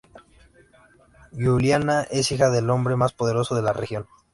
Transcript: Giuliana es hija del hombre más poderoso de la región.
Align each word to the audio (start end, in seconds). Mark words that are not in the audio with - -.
Giuliana 1.31 2.01
es 2.09 2.31
hija 2.31 2.49
del 2.49 2.71
hombre 2.71 2.95
más 2.95 3.13
poderoso 3.13 3.53
de 3.53 3.61
la 3.61 3.71
región. 3.71 4.07